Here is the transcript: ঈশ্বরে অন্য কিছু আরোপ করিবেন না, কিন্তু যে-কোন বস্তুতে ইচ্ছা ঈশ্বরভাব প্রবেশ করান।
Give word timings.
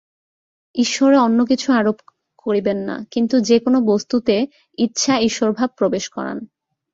ঈশ্বরে 0.75 1.17
অন্য 1.17 1.39
কিছু 1.45 1.67
আরোপ 1.71 1.97
করিবেন 2.45 2.77
না, 2.83 2.95
কিন্তু 3.11 3.35
যে-কোন 3.39 3.75
বস্তুতে 3.85 4.35
ইচ্ছা 4.77 5.13
ঈশ্বরভাব 5.19 5.69
প্রবেশ 5.77 6.05
করান। 6.09 6.37